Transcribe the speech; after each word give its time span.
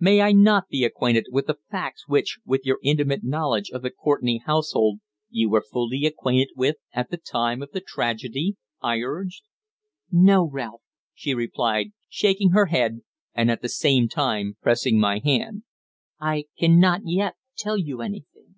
May 0.00 0.20
I 0.20 0.32
not 0.32 0.66
be 0.68 0.82
acquainted 0.82 1.26
with 1.30 1.46
the 1.46 1.58
facts 1.70 2.08
which, 2.08 2.40
with 2.44 2.62
your 2.64 2.80
intimate 2.82 3.22
knowledge 3.22 3.70
of 3.70 3.82
the 3.82 3.90
Courtenay 3.90 4.38
household, 4.44 4.98
you 5.30 5.48
were 5.48 5.62
fully 5.62 6.06
acquainted 6.06 6.48
with 6.56 6.74
at 6.92 7.08
the 7.12 7.16
time 7.16 7.62
of 7.62 7.70
the 7.70 7.80
tragedy?" 7.80 8.56
I 8.82 8.98
urged. 8.98 9.44
"No, 10.10 10.42
Ralph," 10.50 10.82
she 11.14 11.34
replied, 11.34 11.92
shaking 12.08 12.50
her 12.50 12.66
head, 12.66 13.02
and 13.32 13.48
at 13.48 13.62
the 13.62 13.68
same 13.68 14.08
time 14.08 14.56
pressing 14.60 14.98
my 14.98 15.20
hand. 15.20 15.62
"I 16.18 16.46
cannot 16.58 17.02
yet 17.04 17.36
tell 17.56 17.78
you 17.78 18.02
anything." 18.02 18.56